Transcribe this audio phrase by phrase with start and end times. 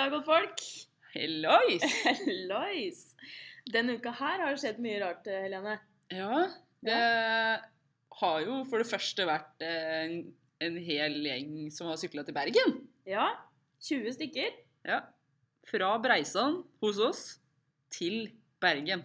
[0.00, 0.60] Fredag, godtfolk.
[1.12, 1.82] Hellois!
[2.24, 3.00] Hellois.
[3.68, 5.74] Denne uka her har det skjedd mye rart, eh, Helene.
[6.08, 6.46] Ja,
[6.88, 7.00] det
[8.22, 10.14] har jo for det første vært en,
[10.64, 12.78] en hel gjeng som har sykla til Bergen.
[13.04, 13.26] Ja,
[13.90, 14.56] 20 stykker.
[14.88, 15.02] Ja.
[15.68, 17.22] Fra Breisan hos oss
[17.92, 18.30] til
[18.64, 19.04] Bergen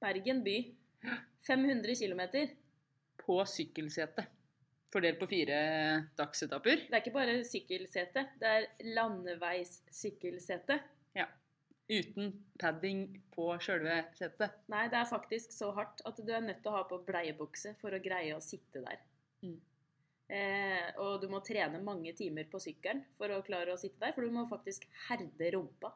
[0.00, 0.58] Bergen by.
[1.44, 2.24] 500 km.
[3.20, 4.24] på sykkelsete.
[4.92, 5.58] Fordelt på fire
[6.18, 6.86] dagsetapper.
[6.88, 8.66] Det er ikke bare sykkelsete, det er
[8.98, 10.82] landeveissykkelsete.
[11.92, 13.02] Uten padding
[13.34, 14.54] på sjølve setet.
[14.72, 17.74] Nei, det er faktisk så hardt at du er nødt til å ha på bleiebukse
[17.82, 19.02] for å greie å sitte der.
[19.42, 19.58] Mm.
[20.32, 24.14] Eh, og du må trene mange timer på sykkelen for å klare å sitte der,
[24.16, 25.92] for du må faktisk herde rumpa.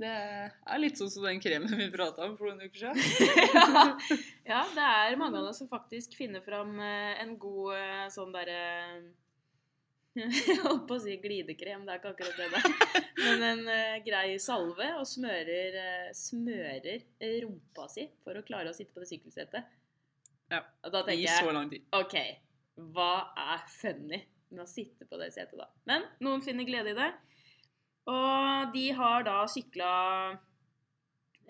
[0.00, 4.20] Det er litt sånn som den kremen vi prata om for noen uker siden.
[4.50, 8.32] ja, det er mange av oss som faktisk finner fram eh, en god eh, sånn
[8.32, 8.62] derre
[10.16, 13.04] Jeg holdt på å si glidekrem, det er ikke akkurat det der.
[13.20, 17.04] Men en uh, grei salve, og smører, uh, smører
[17.44, 19.76] rumpa si for å klare å sitte på det sykkelsetet.
[20.50, 21.84] Ja, Og da I så lang tid.
[21.94, 22.16] OK,
[22.90, 24.18] hva er funny
[24.50, 25.68] med å sitte på det setet, da?
[25.86, 27.12] Men noen finner glede i det.
[28.08, 29.92] Og de har da sykla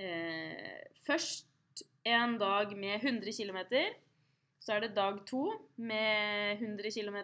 [0.01, 3.61] eh, først en dag med 100 km.
[4.61, 5.45] Så er det dag to
[5.77, 7.19] med 100 km.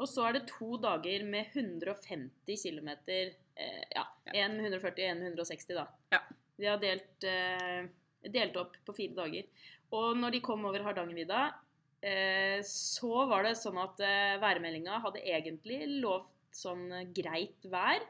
[0.00, 2.90] Og så er det to dager med 150 km.
[3.08, 5.86] Eh, ja, en med 140 og én med 160, da.
[6.14, 6.22] Ja.
[6.60, 7.88] De har delt, eh,
[8.28, 9.48] delt opp på fire dager.
[9.96, 11.54] Og når de kom over Hardangervidda,
[12.02, 18.02] eh, så var det sånn at eh, værmeldinga hadde egentlig lovt sånn eh, greit vær.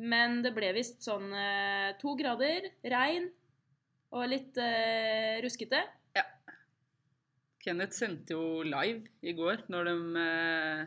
[0.00, 3.28] Men det ble visst sånn eh, to grader, regn
[4.14, 5.82] og litt eh, ruskete.
[7.60, 10.84] Kenneth sendte jo live i går når de eh,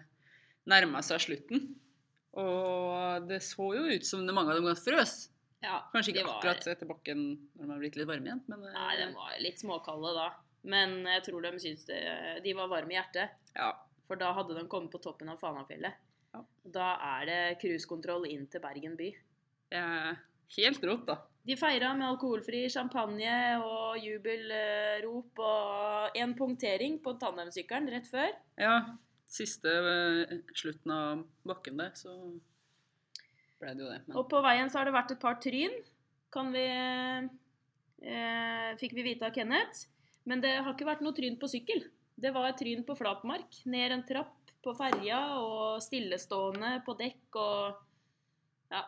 [0.74, 1.68] nærma seg slutten.
[2.41, 5.13] Og det så jo ut som det mange av dem ganske frøs.
[5.63, 7.22] Ja, Kanskje ikke var- akkurat etter bakken
[7.53, 10.25] når de har blitt litt varme igjen, men eh, Nei, de var litt småkalde da.
[10.74, 12.00] Men jeg tror de syntes det,
[12.44, 13.38] de var varme i hjertet.
[13.56, 13.72] ja.
[14.03, 15.94] For da hadde de kommet på toppen av Fanafjellet.
[16.34, 16.42] Ja.
[16.76, 19.12] Da er det cruisekontroll inn til Bergen by.
[19.74, 20.18] Er
[20.58, 21.20] helt rått, da.
[21.44, 28.32] De feira med alkoholfri champagne og jubelrop og en punktering på tandemsykkelen rett før.
[28.56, 28.78] Ja,
[29.28, 32.14] siste eh, slutten av bakken der, så
[33.60, 34.00] ble det jo det.
[34.08, 35.76] Men Og på veien så har det vært et par tryn,
[36.34, 36.64] kan vi
[38.04, 39.90] eh, Fikk vi vite av Kenneth.
[40.30, 41.84] Men det har ikke vært noe tryn på sykkel.
[42.23, 47.81] Det var tryn på flatmark, ned en trapp på ferja og stillestående på dekk og
[48.72, 48.85] Ja,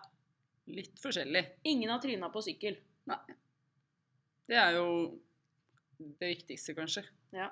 [0.72, 1.41] litt forskjellig.
[1.68, 2.78] ingen har tryna på sykkel.
[3.12, 3.19] Nei.
[4.47, 4.88] Det er jo
[6.00, 7.03] det viktigste, kanskje.
[7.35, 7.50] Ja.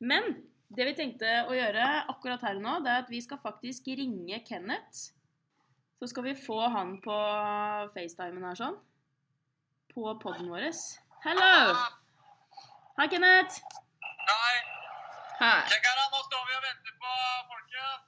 [0.00, 3.86] Men det vi tenkte å gjøre akkurat her nå, det er at vi skal faktisk
[3.86, 5.14] ringe Kenneth.
[5.98, 7.16] Så skal vi få han på
[7.94, 8.76] FaceTimen her sånn.
[9.94, 10.68] På poden vår.
[11.24, 11.74] Hello!
[12.98, 13.62] Hei, Kenneth.
[14.28, 14.67] Nei,
[15.38, 15.62] Her.
[15.70, 17.12] her nå står vi og venter på
[17.50, 18.06] folket.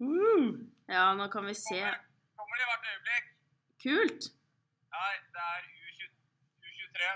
[0.00, 0.46] Uh.
[0.88, 1.80] Ja, nå kan vi se.
[1.80, 1.98] Kommer,
[2.40, 3.26] kommer de hvert øyeblikk.
[3.84, 4.30] Kult.
[4.94, 6.08] Nei, det er U20,
[6.64, 7.10] U23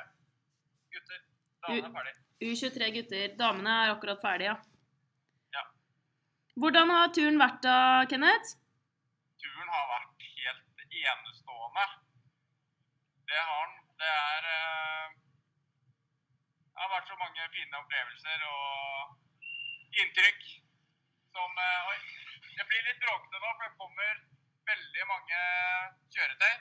[0.93, 1.25] gutter.
[1.65, 2.15] Damene er ferdig.
[2.51, 3.35] U23 gutter.
[3.41, 4.57] Damene er akkurat ferdige, ja.
[5.57, 5.65] Ja.
[6.61, 7.79] Hvordan har turen vært da,
[8.13, 8.55] Kenneth?
[9.41, 11.89] Turen har vært helt enestående.
[13.33, 13.81] Det har den.
[14.05, 15.24] Det er eh,
[16.75, 20.41] Det har vært så mange fine opplevelser og inntrykk
[21.35, 21.99] som eh, Oi.
[22.55, 24.19] Det blir litt bråkete nå, for det kommer
[24.71, 25.39] veldig mange
[26.15, 26.55] kjøretøy.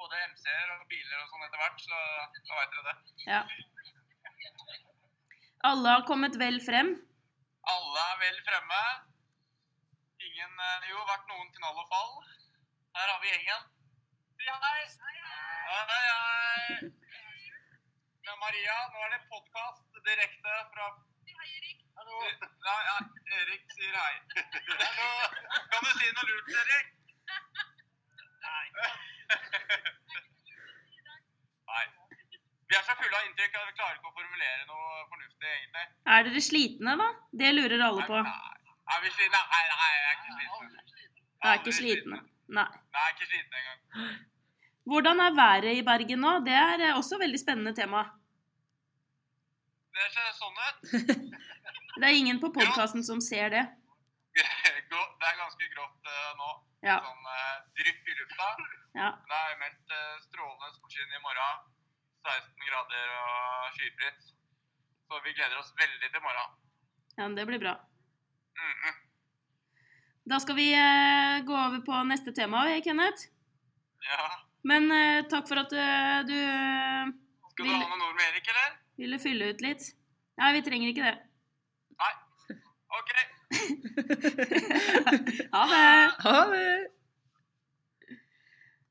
[0.00, 2.00] Både MC-er og biler og sånn etter hvert, så
[2.48, 2.96] da vet dere det.
[3.28, 3.42] Ja.
[5.68, 6.94] Alle har kommet vel frem.
[7.72, 8.82] Alle er vel fremme.
[10.28, 12.14] Ingen eh, Jo, vært noen knall og fall.
[12.96, 13.68] Her har vi gjengen.
[14.38, 14.80] Si hei!
[15.04, 15.18] hei.
[15.68, 16.94] Hei, hei.
[18.28, 18.76] Med Maria.
[18.92, 20.86] Nå er det podkast direkte fra
[21.98, 22.16] Hallo.
[22.66, 22.96] Nei, ja,
[23.38, 24.14] Erik sier hei.
[24.82, 25.06] Hallo.
[25.72, 26.90] Kan du si noe lurt, Erik?
[28.44, 28.66] Nei.
[31.72, 31.86] Nei.
[32.68, 35.88] Vi er så fulle av inntrykk at vi klarer ikke å formulere noe fornuftig, egentlig.
[36.16, 37.10] Er dere slitne, da?
[37.44, 38.24] Det lurer alle på.
[38.28, 39.44] Nei, er vi slitne?
[39.54, 40.80] Nei, nei, jeg er ikke sliten.
[41.38, 42.24] Jeg er ikke slitne.
[42.60, 42.68] Nei.
[42.68, 43.80] Nei, jeg er ikke sliten engang.
[44.88, 46.32] Hvordan er været i Bergen nå?
[46.46, 48.04] Det er også et veldig spennende tema.
[49.98, 50.78] Det ser sånn ut.
[51.98, 53.64] Det er ingen på podkasten som ser det.
[54.38, 56.50] Det er ganske grått eh, nå.
[56.86, 57.00] Ja.
[57.02, 58.48] Sånn uh, drypp i lufta.
[59.00, 59.10] ja.
[59.26, 61.66] Det er meldt eh, strålende solskinn i morgen.
[62.22, 64.32] 16 grader og skyfritt.
[65.08, 66.56] Så vi gleder oss veldig til morgen.
[67.18, 67.74] ja, det blir bra.
[68.58, 68.94] Mm -hmm.
[70.30, 73.22] Da skal vi eh, gå over på neste tema, eh, Kenneth.
[74.10, 74.47] Ja.
[74.66, 77.06] Men eh, takk for at eh, du eh,
[77.52, 78.70] Skal du ha med Nord med Erik, eller?
[78.98, 79.84] ville fylle ut litt.
[80.40, 81.16] Nei, vi trenger ikke det.
[82.02, 82.14] Nei.
[82.98, 83.10] OK.
[85.54, 85.84] Ha det!
[86.24, 86.72] Ha det!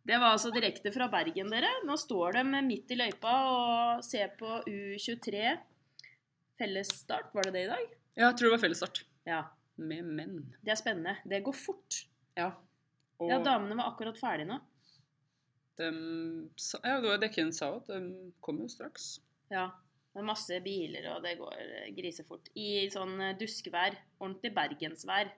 [0.08, 1.68] Det var altså direkte fra Bergen, dere.
[1.84, 5.44] Nå står de midt i løypa og ser på U23
[6.58, 7.28] fellesstart.
[7.36, 7.84] Var det det i dag?
[8.16, 8.98] Ja, jeg tror det var fellesstart.
[9.28, 9.42] Ja.
[9.78, 10.38] Med menn.
[10.64, 11.18] Det er spennende.
[11.28, 12.00] Det går fort.
[12.40, 12.54] Ja.
[13.20, 14.58] Og Ja, damene var akkurat ferdige nå.
[15.80, 15.98] Dem
[16.60, 19.18] sa, ja, det var Dekken sa at de kommer jo straks.
[19.54, 19.70] Ja.
[20.18, 22.48] Det er masse biler, og det går eh, grisefort.
[22.58, 23.94] I sånn eh, duskvær.
[24.18, 25.30] Ordentlig bergensvær.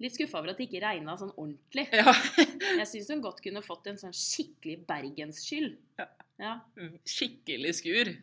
[0.00, 1.84] Litt skuffa over at det ikke regna sånn ordentlig.
[1.98, 2.14] Ja.
[2.78, 5.76] Jeg syns hun godt kunne fått en sånn skikkelig bergensskyld.
[6.00, 6.08] Ja.
[6.40, 6.54] Ja.
[7.04, 8.14] Skikkelig skur.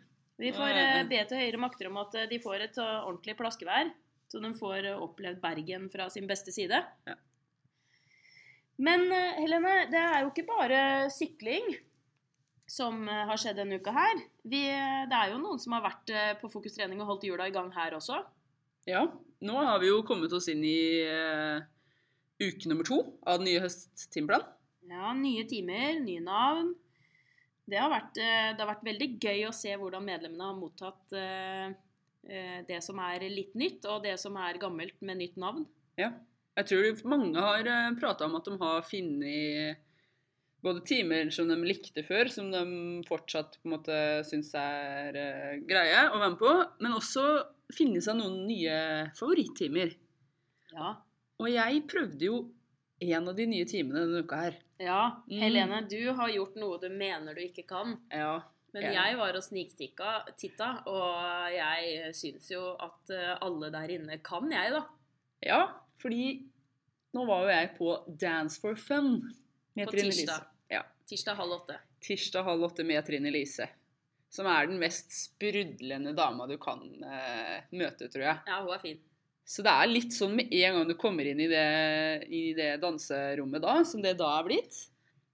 [0.42, 3.94] Vi får eh, be til høyere makter om at de får et ordentlig plaskevær,
[4.32, 6.82] så de får opplevd Bergen fra sin beste side.
[7.06, 7.20] Ja.
[8.82, 10.80] Men eh, Helene, det er jo ikke bare
[11.14, 11.70] sykling
[12.68, 14.24] som eh, har skjedd denne uka her.
[14.44, 16.12] Vi, eh, det er jo noen som har vært
[16.42, 18.20] på Fokus trening og holdt hjula i gang her også.
[18.86, 19.08] Ja,
[19.42, 21.58] nå har vi jo kommet oss inn i uh,
[22.38, 24.52] uke nummer to av den nye høsttimeplanen.
[24.86, 26.68] Ja, nye timer, nye navn.
[27.66, 31.18] Det har, vært, uh, det har vært veldig gøy å se hvordan medlemmene har mottatt
[31.18, 31.74] uh,
[32.70, 35.66] det som er litt nytt, og det som er gammelt med nytt navn.
[35.98, 36.12] Ja.
[36.56, 37.68] Jeg tror mange har
[38.00, 39.82] prata om at de har funnet
[40.66, 42.62] både timer som de likte før, som de
[43.06, 47.26] fortsatt på en måte syns er eh, greie å være med på, men også
[47.76, 48.78] finne seg noen nye
[49.18, 49.94] favorittimer.
[50.74, 50.96] Ja.
[51.42, 52.40] Og jeg prøvde jo
[53.04, 54.60] en av de nye timene denne uka her.
[54.82, 55.40] Ja, Mm.
[55.40, 57.96] Helene, du har gjort noe du mener du ikke kan.
[58.12, 58.42] Ja.
[58.76, 64.50] Men jeg var og sniktitta, og jeg syns jo at eh, alle der inne kan,
[64.52, 64.82] jeg, da.
[65.46, 65.62] ja,
[66.02, 66.28] fordi
[67.16, 69.18] nå var jo jeg på Dance for Fun
[69.76, 70.44] med På Trine tirsdag.
[70.44, 70.76] Lise.
[70.76, 70.84] Ja.
[71.08, 71.80] Tirsdag halv åtte.
[72.04, 73.70] Tirsdag halv åtte med Trine Lise.
[74.36, 78.42] Som er den mest sprudlende dama du kan eh, møte, tror jeg.
[78.50, 79.00] Ja, hun er fin.
[79.46, 81.66] Så det er litt sånn med en gang du kommer inn i det,
[82.34, 84.80] i det danserommet da, som det da er blitt,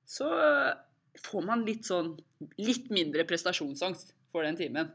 [0.04, 0.28] så
[1.24, 2.14] får man litt sånn
[2.60, 4.92] litt mindre prestasjonsangst for den timen.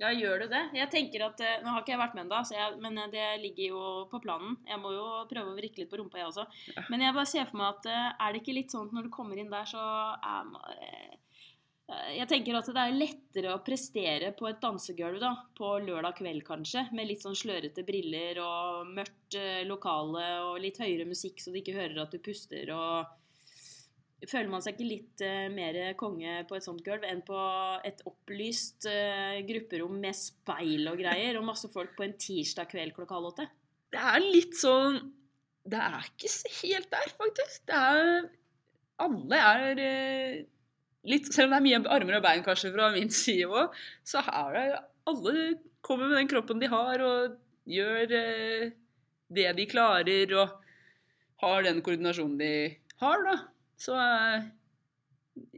[0.00, 0.62] Ja, gjør du det?
[0.78, 3.74] Jeg tenker at, eh, Nå har ikke jeg vært med ennå, men eh, det ligger
[3.74, 4.56] jo på planen.
[4.66, 6.46] Jeg må jo prøve å vrikke litt på rumpa, jeg også.
[6.72, 6.86] Ja.
[6.88, 9.08] Men jeg bare ser for meg at eh, er det ikke litt sånn at når
[9.08, 9.82] du kommer inn der, så
[10.16, 10.78] er man
[11.90, 16.44] Jeg tenker at det er lettere å prestere på et dansegulv da, på lørdag kveld
[16.46, 19.34] kanskje, med litt sånn slørete briller og mørkt
[19.66, 23.10] lokale og litt høyere musikk så du ikke hører at du puster og
[24.28, 27.38] Føler man seg ikke litt uh, mer konge på et sånt gulv enn på
[27.88, 32.92] et opplyst uh, grupperom med speil og greier, og masse folk på en tirsdag kveld
[32.96, 33.46] klokka halv åtte?
[33.90, 35.00] Det er litt sånn
[35.66, 37.64] Det er ikke helt der, faktisk.
[37.70, 38.28] Det er
[39.00, 40.40] Alle er uh,
[41.08, 44.20] litt Selv om det er mye armer og bein kanskje fra min side òg, så
[44.20, 44.66] er det
[45.08, 45.46] Alle
[45.80, 47.38] kommer med den kroppen de har, og
[47.70, 48.04] gjør
[49.32, 50.60] det de klarer, og
[51.40, 52.52] har den koordinasjonen de
[53.00, 53.36] har, da.
[53.80, 54.48] Så eh,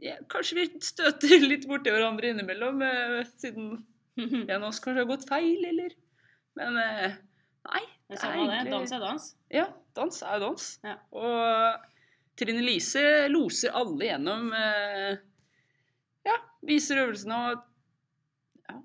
[0.05, 3.73] ja, kanskje vi støter litt borti hverandre innimellom, eh, siden
[4.47, 5.95] en av oss kanskje har gått feil, eller
[6.59, 7.15] Men eh,
[7.67, 7.83] nei.
[8.07, 8.55] Det er samme det.
[8.59, 9.27] egentlig- Dans er dans.
[9.51, 9.65] Ja,
[9.97, 10.65] dans er dans.
[10.85, 10.95] Ja.
[11.17, 11.89] Og
[12.37, 14.51] Trine Lise loser alle gjennom
[16.25, 17.63] Ja, viser øvelsene og
[18.69, 18.77] ja,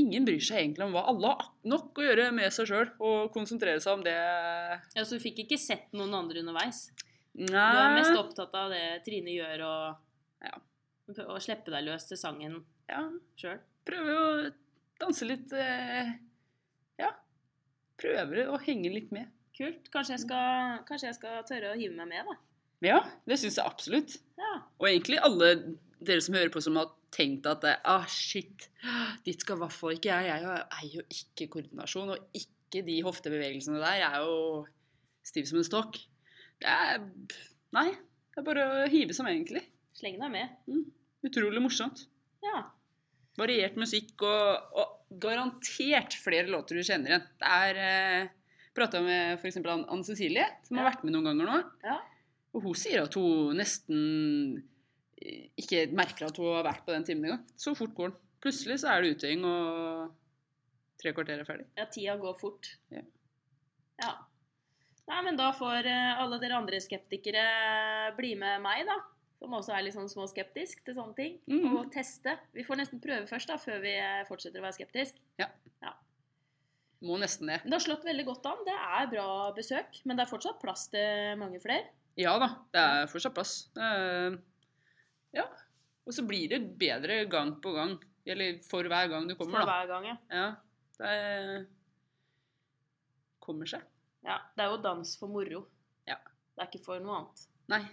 [0.00, 3.30] Ingen bryr seg egentlig om hva alle har nok å gjøre med seg sjøl og
[3.34, 6.86] konsentrere seg om det Ja, Så du fikk ikke sett noen andre underveis?
[7.34, 10.54] Nei Du er mest opptatt av det Trine gjør, og Ja.
[11.26, 13.02] å slippe deg løs til sangen ja,
[13.40, 13.58] sjøl?
[13.84, 14.26] Prøver å
[15.00, 16.14] danse litt eh,
[17.00, 17.10] Ja.
[18.00, 19.30] Prøver å henge litt med.
[19.54, 19.86] Kult.
[19.94, 22.36] Kanskje jeg, skal, kanskje jeg skal tørre å hive meg med, da.
[22.84, 24.16] Ja, det syns jeg absolutt.
[24.38, 24.54] Ja.
[24.82, 25.50] Og egentlig alle
[26.04, 28.66] dere som hører på som har tenkt at ah, shit,
[29.24, 30.32] dit skal i hvert fall ikke jeg.
[30.32, 34.00] Jeg eier jo ikke koordinasjon, og ikke de hoftebevegelsene der.
[34.02, 34.64] Jeg er jo
[35.24, 36.00] stiv som en stokk.
[36.64, 37.02] Er
[37.74, 39.64] Nei, det er bare å hive som egentlig.
[39.98, 40.84] Slenge deg med.
[41.26, 42.04] Utrolig morsomt.
[42.44, 42.68] Ja.
[43.38, 47.28] Variert musikk og, og garantert flere låter du kjenner igjen.
[47.40, 48.32] Det er eh,
[48.74, 49.60] Prata med f.eks.
[49.62, 51.58] Anne Cecilie, som har vært med noen ganger nå.
[51.86, 51.98] Ja.
[52.54, 54.00] Og hun sier at hun nesten
[55.22, 57.44] eh, ikke merker at hun har vært på den timen engang.
[57.58, 58.20] Så fort går den.
[58.44, 60.10] Plutselig så er det utøying, og
[61.00, 61.64] tre kvarter er ferdig.
[61.78, 62.68] ja, tida går fort.
[62.92, 63.00] Ja.
[64.02, 64.10] Ja.
[65.24, 67.44] Men da får eh, alle dere andre skeptikere
[68.18, 69.00] bli med meg, da.
[69.40, 71.34] Som også er litt sånn småskeptisk til sånne ting.
[71.50, 71.66] Mm.
[71.74, 72.36] Og teste.
[72.54, 75.18] Vi får nesten prøve først, da, før vi eh, fortsetter å være skeptisk.
[75.40, 75.50] ja,
[77.04, 77.58] Må nesten det.
[77.66, 78.62] Det har slått veldig godt an.
[78.64, 81.90] Det er bra besøk, men det er fortsatt plass til mange flere.
[82.16, 83.54] Ja da, det er fortsatt plass.
[83.76, 84.38] Er,
[85.34, 85.44] ja.
[86.06, 87.96] Og så blir det bedre gang på gang.
[88.24, 89.72] Eller for hver gang du For kommer, da.
[89.72, 90.16] hver gang, ja.
[90.32, 90.46] Ja,
[91.00, 91.66] det er,
[93.44, 93.84] kommer seg.
[94.24, 94.38] Ja.
[94.56, 95.66] Det er jo dans for moro.
[96.08, 96.18] Ja.
[96.54, 97.44] Det er ikke for noe annet.
[97.74, 97.84] Nei.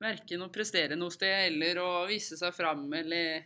[0.00, 3.42] Verken å prestere noe sted eller å vise seg fram, eller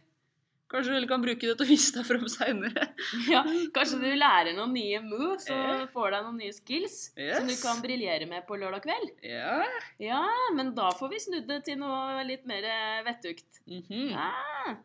[0.75, 2.87] Kanskje du kan bruke det til å vise deg fram seinere.
[3.33, 3.43] Ja,
[3.77, 7.83] kanskje du lærer noen nye moves og får deg noen nye skills som du kan
[7.85, 9.13] briljere med på lørdag kveld.
[9.29, 9.61] Ja.
[10.03, 10.23] Ja,
[10.57, 13.61] men da får vi snudd det til noe litt mer eh, vettugt.
[13.67, 13.85] mhm.
[13.91, 14.81] -hmm.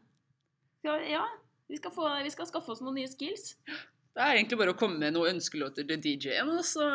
[0.83, 1.23] Ja, ja.
[1.67, 3.55] Vi skal, få, vi skal skaffe oss noen nye skills.
[4.15, 6.85] Det er egentlig bare å komme med noen ønskelåter til DJ-en, og så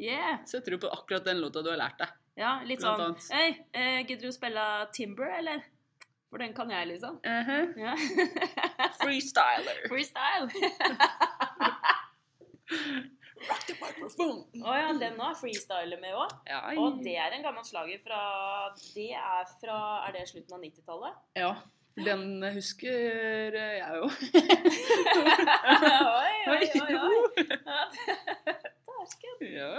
[0.00, 0.38] Yeah.
[0.48, 2.08] setter du på akkurat den låta du har lært deg.
[2.40, 3.36] Ja, litt Blant sånn.
[3.36, 4.64] Hei, eh, gidder du å spille
[4.96, 5.60] Timber, eller?
[6.30, 7.18] For den kan jeg, liksom.
[7.20, 7.74] Mhm.
[7.76, 7.94] Ja.
[9.02, 9.82] Freestyler.
[9.90, 10.48] Freestyle.
[13.40, 14.44] Rock the microphone.
[14.62, 16.32] Å ja, den har freestyler med òg.
[16.48, 18.20] Ja, Og det er en gammel slager fra
[18.94, 19.78] Det er fra
[20.08, 21.14] Er det slutten av 90-tallet?
[21.40, 21.54] ja,
[22.00, 24.06] den husker jeg jo.
[26.60, 27.46] oi, oi,
[28.90, 29.46] Dæsken.
[29.48, 29.72] Ja.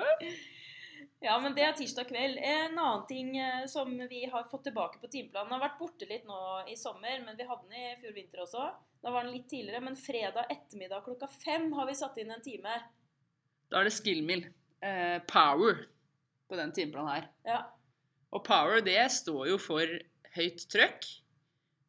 [1.22, 2.40] Ja, men det er tirsdag kveld.
[2.42, 6.26] En annen ting eh, som vi har fått tilbake på timeplanen, har vært borte litt
[6.26, 6.40] nå
[6.72, 8.64] i sommer, men vi hadde den i fjor vinter også.
[9.02, 12.42] Da var den litt tidligere, men fredag ettermiddag klokka fem har vi satt inn en
[12.42, 12.74] time.
[13.70, 14.48] Da er det skillmill.
[14.82, 15.84] Eh, power
[16.50, 17.30] på den timeplanen her.
[17.46, 17.60] Ja,
[18.34, 19.86] Og power, det står jo for
[20.34, 21.06] høyt trøkk,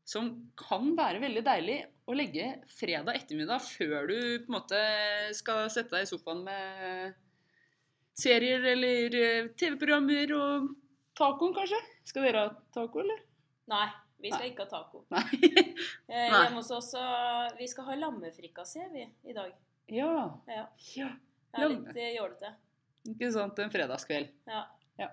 [0.05, 0.29] som
[0.61, 1.79] kan være veldig deilig
[2.09, 4.81] å legge fredag ettermiddag før du på en måte
[5.39, 7.19] skal sette deg i sofaen med
[8.19, 10.71] serier eller eh, TV-programmer og
[11.19, 11.79] tacoen, kanskje?
[12.09, 13.21] Skal dere ha taco, eller?
[13.73, 13.87] Nei,
[14.23, 14.51] vi skal Nei.
[14.53, 15.05] ikke ha taco.
[15.15, 15.53] Nei.
[16.13, 16.91] Eh, hjemme hos oss
[17.57, 19.55] Vi skal ha lammefrikassé vi i dag.
[19.89, 20.11] ja.
[20.51, 20.67] Ja.
[20.99, 21.13] ja.
[21.53, 22.51] Det er litt eh, jålete.
[23.13, 24.29] Ikke sant, en fredagskveld.
[24.49, 25.09] Ja.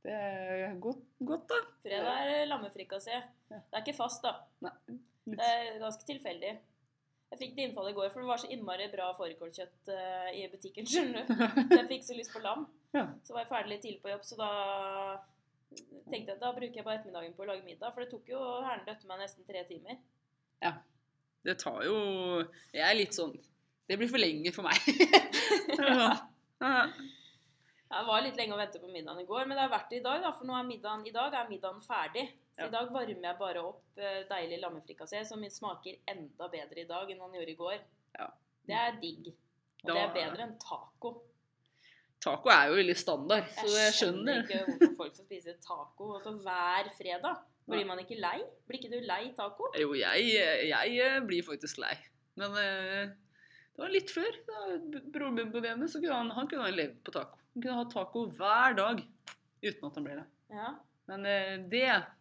[0.00, 1.58] Det er godt, godt da.
[1.84, 3.16] Fredag er lammefrikassé.
[3.50, 3.58] Ja.
[3.60, 4.36] Det er ikke fast, da.
[4.64, 4.98] Nei.
[5.36, 6.52] Det er ganske tilfeldig.
[7.30, 10.46] Jeg fikk det innfallet i går, for det var så innmari bra fårikålkjøtt eh, i
[10.50, 10.88] butikken.
[10.90, 11.34] skjønner du.
[11.36, 12.66] Så jeg fikk så lyst på lam.
[12.96, 13.06] Ja.
[13.26, 14.50] Så var jeg ferdig litt tidlig på jobb, så da
[16.10, 17.94] tenkte jeg at da bruker jeg bare ettermiddagen på å lage middag.
[17.94, 20.00] For det tok jo herren døtte meg nesten tre timer.
[20.64, 20.74] Ja.
[21.40, 21.94] Det tar jo
[22.76, 23.30] Jeg er litt sånn
[23.88, 24.76] Det blir for lenge for meg.
[25.80, 26.10] ja.
[26.60, 26.82] Ja.
[27.90, 29.98] Det var litt lenge å vente på middagen i går, men det har vært det
[29.98, 30.30] i dag, da.
[30.36, 32.26] For nå er middagen, i dag er middagen ferdig.
[32.60, 32.66] Ja.
[32.68, 37.10] i dag varmer jeg bare opp eh, deilig lammefrikassé, som smaker enda bedre i dag
[37.10, 37.78] enn han gjorde i går.
[38.18, 38.28] Ja.
[38.68, 39.30] Det er digg.
[39.82, 41.14] Og Da- det er bedre enn taco.
[42.20, 44.42] Taco er jo veldig standard, så jeg skjønner.
[44.44, 47.38] ikke hvorfor folk skal spise taco også hver fredag.
[47.70, 48.42] Blir man ikke lei?
[48.68, 49.70] Blir ikke du lei taco?
[49.78, 50.26] Jo, jeg,
[50.68, 51.94] jeg eh, blir faktisk lei.
[52.36, 53.06] Men eh,
[53.76, 54.36] det var litt før.
[54.48, 57.38] Da broren min bodde hjemme, så kunne han, han kunne ha levd på taco.
[57.54, 59.00] Han kunne ha taco hver dag
[59.62, 60.26] uten at han ble det.
[60.50, 60.74] Ja.
[61.08, 61.24] Men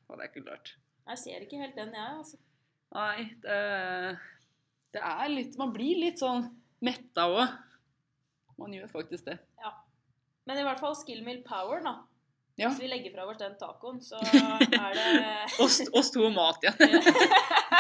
[0.10, 0.76] eh, det er ikke klart.
[1.10, 2.38] Jeg ser ikke helt den, jeg, altså.
[2.90, 3.58] Nei, det,
[4.96, 6.48] det er litt Man blir litt sånn
[6.86, 7.58] metta òg.
[8.60, 9.38] Man gjør faktisk det.
[9.62, 9.74] Ja.
[10.50, 12.00] Men i hvert fall Skill Mill Power, da.
[12.60, 12.68] Ja.
[12.68, 15.30] Hvis vi legger fra oss den tacoen, så er det
[15.64, 16.76] Oss, oss to og mat igjen.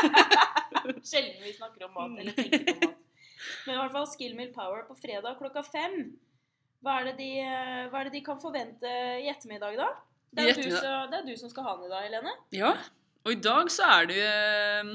[1.09, 2.95] Sjelden vi snakker om mat eller tenker på mat.
[3.65, 5.97] Men i hvert fall Skill Mill Power på fredag klokka fem.
[6.79, 7.31] Hva er, det de,
[7.91, 9.89] hva er det de kan forvente i ettermiddag, da?
[10.29, 12.33] Det er, du, så, det er du som skal ha den i dag, Helene.
[12.53, 12.73] Ja,
[13.25, 14.91] og i dag så er det eh,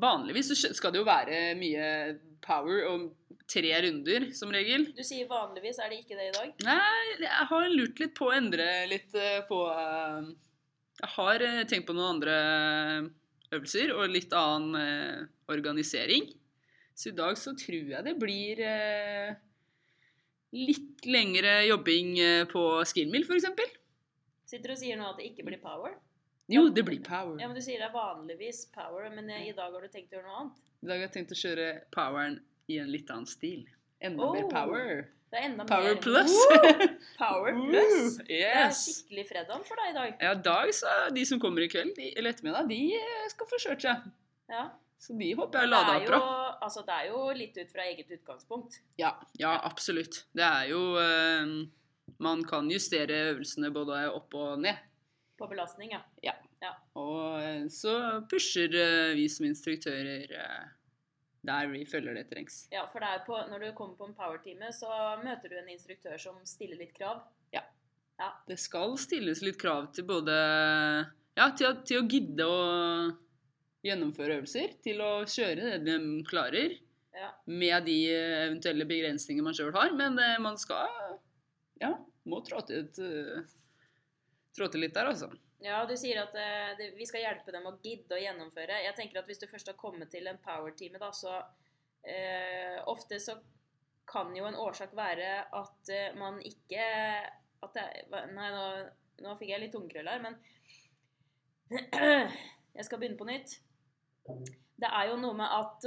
[0.00, 1.86] Vanligvis så skal det jo være mye
[2.44, 3.08] power og
[3.50, 4.86] tre runder, som regel.
[4.94, 6.52] Du sier vanligvis, er det ikke det i dag?
[6.62, 10.30] Nei, jeg har lurt litt på å endre litt eh, på eh,
[11.00, 12.36] Jeg har tenkt på noen andre
[13.50, 16.28] øvelser og litt annen organisering.
[16.94, 18.60] Så i dag så tror jeg det blir
[20.54, 22.12] litt lengre jobbing
[22.52, 23.79] på skillmill, f.eks.
[24.50, 25.94] Sitter og sier nå at det ikke blir power?
[26.50, 27.36] Jo, det blir power.
[27.38, 30.18] Ja, men Du sier det er vanligvis power, men i dag har du tenkt å
[30.18, 30.56] gjøre noe annet?
[30.82, 32.40] I dag har jeg tenkt å kjøre poweren
[32.72, 33.62] i en litt annen stil.
[34.02, 34.32] Enda Oh.
[34.34, 35.08] mer power.
[35.30, 36.32] Det er enda Power mer plus.
[37.20, 38.16] Power plus.
[38.26, 38.26] Yes.
[38.26, 40.16] Det er skikkelig fredag for deg i dag.
[40.26, 43.60] Ja, dag så de som kommer i kveld, de, eller ettermiddag, de eh, skal få
[43.62, 44.08] kjørt seg.
[44.50, 44.64] Ja.
[45.00, 46.18] Så de håper jeg lada opp bra.
[46.66, 48.80] altså, det er jo litt ut fra eget utgangspunkt.
[49.00, 50.24] Ja, ja, absolutt.
[50.36, 51.54] Det er jo eh,
[52.18, 54.76] Man kan justere øvelsene både opp og ned.
[55.38, 56.74] På belastning, ja.
[56.98, 57.94] Og eh, så
[58.28, 60.66] pusher eh, vi som instruktører eh,
[61.48, 62.66] der vi føler det trengs.
[62.72, 64.90] Ja, for det på, når du kommer på en power-time, så
[65.24, 67.22] møter du en instruktør som stiller litt krav.
[67.54, 67.64] ja
[68.48, 70.36] Det skal stilles litt krav til både
[71.38, 72.60] Ja, til til å gidde å
[73.86, 74.76] gjennomføre øvelser.
[74.84, 75.98] Til å kjøre det de
[76.28, 76.76] klarer.
[77.16, 77.32] Ja.
[77.46, 79.94] Med de eventuelle begrensninger man sjøl har.
[79.96, 80.84] Men eh, man skal
[81.80, 81.94] Ja,
[82.28, 83.46] må trå eh,
[84.60, 85.30] til litt der, altså.
[85.64, 88.82] Ja, du sier at eh, det, vi skal hjelpe dem å gidde å gjennomføre.
[88.84, 91.38] Jeg tenker at Hvis du først har kommet til en power-time, da, så
[92.04, 93.38] eh, Ofte så
[94.10, 96.82] kan jo en årsak være at man ikke
[97.62, 97.84] at det,
[98.34, 98.64] Nei, nå,
[99.22, 100.38] nå fikk jeg litt tungekrøll her, men
[102.76, 103.52] Jeg skal begynne på nytt.
[104.80, 105.86] Det er jo noe med at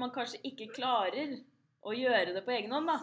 [0.00, 1.34] man kanskje ikke klarer
[1.84, 2.98] å gjøre det på egen hånd, da.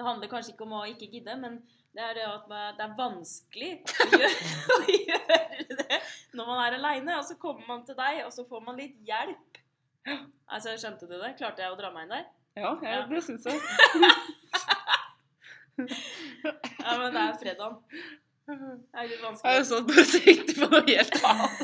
[0.00, 1.58] Det handler kanskje ikke om å ikke gidde, men
[1.92, 2.46] det er det at
[2.78, 4.30] det er vanskelig å gjøre,
[4.76, 5.98] å gjøre det
[6.38, 7.16] når man er aleine.
[7.20, 9.60] Og så kommer man til deg, og så får man litt hjelp.
[10.48, 11.34] Altså, Skjønte du det?
[11.36, 12.24] Klarte jeg å dra meg inn der?
[12.56, 13.02] Ja, Ja.
[13.10, 13.60] det syns jeg.
[15.80, 17.76] Ja, men det er fredagen.
[18.50, 18.54] Det
[19.00, 19.52] er litt vanskelig.
[19.54, 21.56] Jeg satt bare og tenkte på noe helt annet.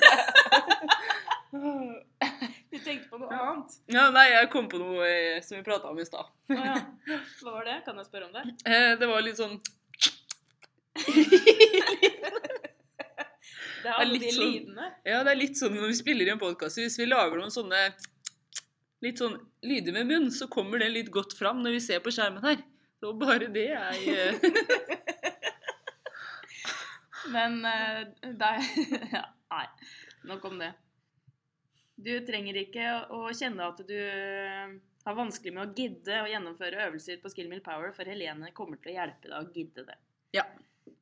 [2.73, 3.71] Du tenkte på noe annet?
[3.95, 6.27] Ja, nei, jeg kom på noe eh, som vi prata om i stad.
[6.51, 6.75] Å ja.
[7.43, 7.77] Hva var det?
[7.87, 8.43] Kan jeg spørre om det?
[8.67, 9.57] Eh, Det var litt sånn
[13.83, 14.87] Det er alle de sånn- lydene.
[15.07, 16.79] Ja, det er litt sånn når vi spiller i en podkast.
[16.81, 17.81] Hvis vi lager noen sånne
[19.05, 22.11] litt sånn lyder med munn, så kommer det litt godt fram når vi ser på
[22.15, 22.59] skjermen her.
[22.99, 24.35] Så bare det er eh,
[27.35, 28.53] Men uh, det
[29.13, 29.67] ja, Nei,
[30.31, 30.73] nok om det.
[31.97, 34.75] Du trenger ikke å kjenne at du eh,
[35.07, 38.81] har vanskelig med å gidde å gjennomføre øvelser på Skill Mill Power, for Helene kommer
[38.83, 39.97] til å hjelpe deg å gidde det.
[40.37, 40.45] Ja.
[40.87, 40.93] I,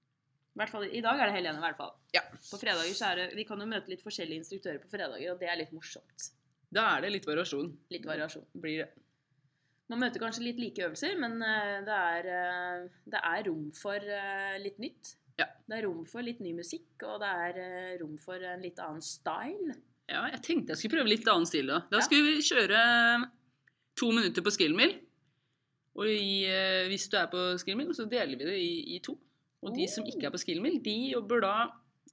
[0.60, 1.94] hvert fall, I dag er det Helene, i hvert fall.
[2.14, 2.22] Ja.
[2.46, 5.40] På fredager så er det Vi kan jo møte litt forskjellige instruktører på fredager, og
[5.40, 6.28] det er litt morsomt.
[6.74, 7.72] Da er det litt variasjon.
[7.94, 8.46] Litt variasjon.
[8.62, 8.92] Blir det.
[9.90, 12.86] Man møter kanskje litt like øvelser, men eh, det er, eh,
[13.16, 14.14] det er rom for
[14.62, 15.16] litt nytt.
[15.40, 15.48] Ja.
[15.66, 19.02] Det er rom for litt ny musikk, og det er rom for en litt annen
[19.02, 19.74] style.
[20.10, 21.78] Ja, jeg tenkte jeg skulle prøve litt annen stil da.
[21.90, 22.04] Da Ja.
[22.04, 22.80] skulle vi kjøre
[23.96, 24.96] to minutter på skillmill.
[25.96, 29.14] Og i, eh, hvis du er på skillmill, så deler vi det i, i to.
[29.62, 31.52] Og de som ikke er på skillmill, de jobber da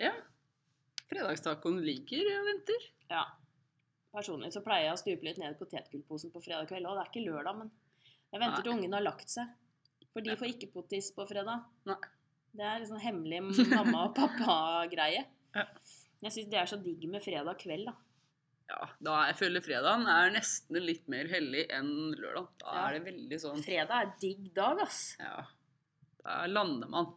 [0.00, 0.14] Ja.
[1.10, 2.86] Fredagstacoen ligger og venter.
[3.12, 3.26] Ja.
[4.16, 6.88] Personlig så pleier jeg å stupe litt ned i potetgullposen på fredag kveld.
[6.88, 7.72] Og det er ikke lørdag, men
[8.32, 9.52] jeg venter til ungene har lagt seg.
[10.14, 11.68] For de får ikke potis på fredag.
[11.88, 12.00] Nei.
[12.56, 15.26] Det er liksom hemmelig mamma og pappa-greie.
[15.52, 15.68] Ja.
[16.24, 17.92] Jeg syns det er så digg med fredag kveld, da.
[18.68, 22.48] Ja, da jeg føler fredagen er nesten litt mer hellig enn lørdag.
[22.58, 22.88] Da Ja.
[22.88, 25.16] er det veldig sånn Fredag er digg dag, ass.
[25.20, 25.44] Ja.
[26.24, 27.12] Da lander man.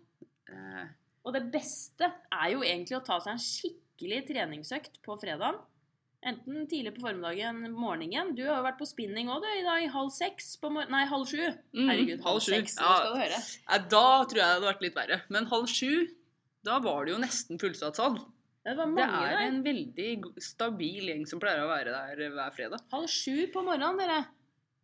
[0.47, 0.85] Eh,
[1.25, 5.57] Og det beste er jo egentlig å ta seg en skikkelig treningsøkt på fredagen.
[6.23, 8.35] Enten tidlig på formiddagen, morgenen.
[8.35, 9.89] Du har jo vært på spinning òg, du, i dag.
[9.93, 10.91] Halv seks på morgen...
[10.91, 11.45] Nei, halv sju.
[11.73, 12.51] mm, Herregud, halv sju.
[12.57, 12.75] seks.
[12.77, 13.39] Nå skal du høre.
[13.69, 15.21] Ja, da tror jeg det hadde vært litt verre.
[15.29, 16.07] Men halv sju,
[16.63, 18.19] da var det jo nesten fullsatt sal.
[18.65, 19.41] Det var Det er der.
[19.47, 22.81] en veldig stabil gjeng som pleier å være der eh, hver fredag.
[22.91, 24.19] Halv sju på morgenen, dere.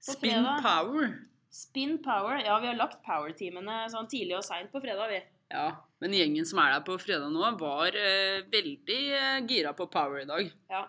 [0.05, 0.61] På Spin fredag.
[0.63, 1.09] power.
[1.55, 2.39] Spin power.
[2.43, 5.19] Ja, vi har lagt power-timene sånn tidlig og seint på fredag, vi.
[5.51, 5.67] Ja,
[6.01, 10.23] men gjengen som er der på fredag nå, var eh, veldig eh, gira på power
[10.23, 10.49] i dag.
[10.71, 10.85] Ja.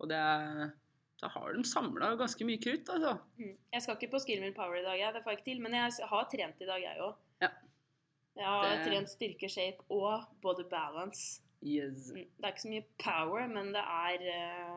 [0.00, 0.74] Og det er
[1.22, 3.14] Da har de samla ganske mye krutt, altså.
[3.40, 3.54] Mm.
[3.72, 5.14] Jeg skal ikke på Skillmill Power i dag, jeg.
[5.14, 5.60] det får jeg ikke til.
[5.64, 7.14] Men jeg har trent i dag, jeg òg.
[7.40, 7.48] Ja.
[8.36, 11.40] Jeg har Det- trent styrke, shape og body balance.
[11.66, 12.10] Yes.
[12.14, 14.76] Mm, Det er ikke så mye power, men det er, eh,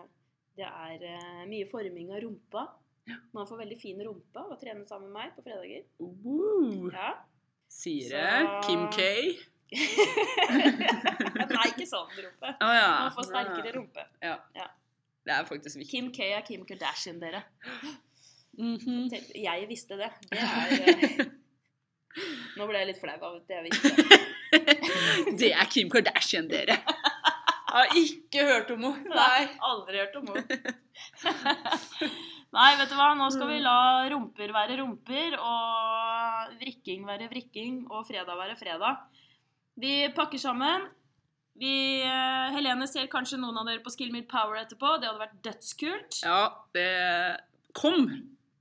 [0.57, 2.63] det er eh, mye forming av rumpa.
[3.33, 5.85] Man får veldig fin rumpe å trene sammen med meg på fredager.
[6.93, 7.13] Ja.
[7.69, 8.99] Sier Så- Kim K.
[10.49, 12.51] Nei, ikke sånn rumpe.
[12.57, 12.89] Oh, ja.
[13.05, 14.05] Man får sterkere rumpe.
[14.23, 14.35] Ja.
[14.57, 14.67] Ja.
[15.25, 15.91] Det er faktisk viktig.
[15.91, 17.43] Kim K er Kim Kardashian, dere.
[18.57, 19.09] Mhm.
[19.35, 20.09] Jeg visste det.
[20.31, 21.25] Det er eh,
[22.57, 24.19] Nå ble jeg litt flau av at jeg visste det.
[25.39, 26.79] Det er Kim Kardashian, dere.
[27.69, 29.13] Jeg har ikke hørt om henne.
[29.13, 29.43] Nei.
[29.69, 30.73] Aldri hørt om henne.
[32.49, 33.11] Nei, vet du hva.
[33.17, 33.75] Nå skal vi la
[34.09, 39.03] rumper være rumper, og vrikking være vrikking, og fredag være fredag.
[39.79, 40.87] Vi pakker sammen.
[41.59, 44.95] Vi, eh, Helene ser kanskje noen av dere på Skill Meet Power etterpå.
[44.97, 46.21] Det hadde vært dødskult.
[46.23, 46.41] Ja,
[46.73, 46.89] det
[47.77, 48.07] Kom!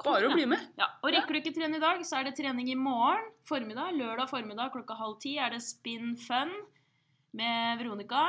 [0.05, 0.63] Bare å bli med.
[0.79, 3.97] Ja, og rekker du ikke trene i dag, så er det trening i morgen formiddag.
[3.99, 6.53] Lørdag formiddag klokka halv ti er det Spin Fun
[7.39, 8.29] med Veronica.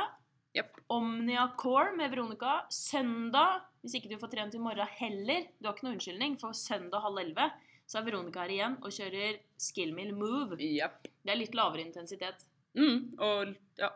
[0.58, 0.80] Yep.
[0.90, 2.64] Omnia Core med Veronica.
[2.74, 6.58] Søndag, hvis ikke du får trent i morgen heller, du har ikke noe unnskyldning, for
[6.58, 7.50] søndag halv elleve
[7.90, 10.58] så er Veronica her igjen og kjører Skillmill Move.
[10.62, 11.08] Yep.
[11.26, 12.44] Det er litt lavere intensitet.
[12.78, 13.90] Mm, og ja.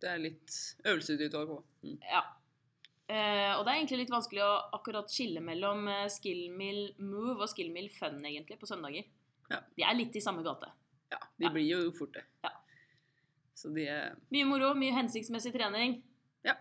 [0.00, 0.54] Det er litt
[0.88, 1.64] øvelsesutvalg òg.
[1.84, 1.98] Mm.
[2.08, 2.22] Ja.
[3.10, 7.48] Eh, og det er egentlig litt vanskelig å akkurat skille mellom eh, Skillmill Move og
[7.50, 9.08] Skillmill Fun egentlig på søndager.
[9.50, 9.58] Ja.
[9.74, 10.68] De er litt i samme gate.
[11.10, 11.50] Ja, de Ja.
[11.50, 12.22] blir jo fort det.
[12.46, 12.52] Ja.
[13.58, 15.98] Så de er Mye moro, mye hensiktsmessig trening.
[16.46, 16.54] Ja.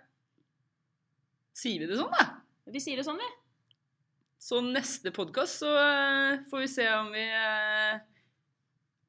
[1.53, 2.25] Sier vi det sånn, da?
[2.65, 3.29] Vi sier det sånn, vi.
[4.39, 7.99] Så neste podkast så eh, får vi se om vi uh...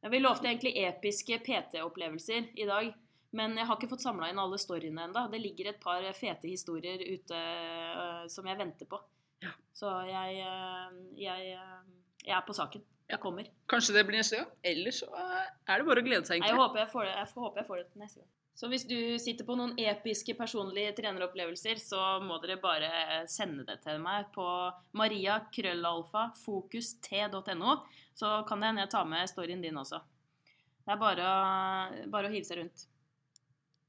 [0.01, 2.93] Ja, vi lovte egentlig episke PT-opplevelser i dag.
[3.37, 5.29] Men jeg har ikke fått samla inn alle storyene ennå.
[5.31, 8.99] Det ligger et par fete historier ute uh, som jeg venter på.
[9.45, 9.53] Ja.
[9.75, 11.83] Så jeg, uh, jeg, uh,
[12.25, 12.83] jeg er på saken.
[13.11, 13.47] Jeg kommer.
[13.71, 14.51] Kanskje det blir neste gang?
[14.67, 17.27] Eller så er det bare å glede seg, Nei, Jeg håper jeg, får det, jeg
[17.35, 18.31] håper jeg får det til neste gang.
[18.61, 22.91] Så hvis du sitter på noen episke personlige treneropplevelser, så må dere bare
[23.31, 27.71] sende det til meg på mariakrøllalfa.fokust.no.
[28.21, 29.99] Så kan det hende jeg tar med storyen din også.
[30.85, 31.27] Det er bare,
[32.13, 32.90] bare å hive seg rundt.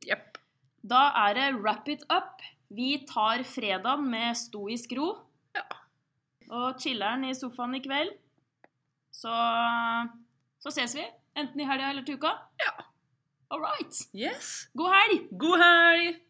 [0.07, 0.39] Jepp.
[0.81, 2.41] Da er det wrap it up.
[2.71, 5.11] Vi tar fredagen med stoisk ro.
[5.55, 5.65] Ja.
[6.51, 8.15] Og chiller'n i sofaen i kveld.
[9.11, 9.33] Så,
[10.63, 11.05] så ses vi.
[11.37, 12.33] Enten i helga eller til uka.
[12.63, 12.73] Ja.
[13.51, 13.93] All right.
[14.15, 14.69] Yes.
[14.79, 15.25] God helg!
[15.39, 16.21] God helg!